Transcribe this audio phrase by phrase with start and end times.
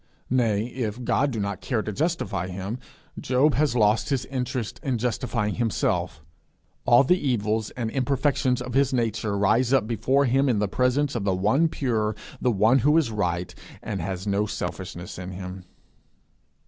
[0.31, 2.79] Nay, if God do not care to justify him,
[3.19, 6.23] Job has lost his interest in justifying himself.
[6.85, 11.13] All the evils and imperfections of his nature rise up before him in the presence
[11.13, 13.53] of the one pure, the one who is right,
[13.83, 15.65] and has no selfishness in him.